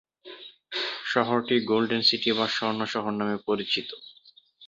শহরটি 1.05 1.55
golden 1.69 2.01
city 2.09 2.31
বা 2.37 2.45
স্বর্ণ 2.55 2.79
শহর 2.93 3.13
নামে 3.19 3.37
পরিচিত। 3.47 3.89